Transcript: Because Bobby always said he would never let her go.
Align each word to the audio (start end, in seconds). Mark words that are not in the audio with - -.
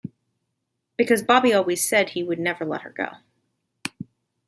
Because 0.97 1.21
Bobby 1.21 1.53
always 1.53 1.87
said 1.87 2.09
he 2.09 2.23
would 2.23 2.39
never 2.39 2.65
let 2.65 2.81
her 2.81 2.89
go. 2.89 3.17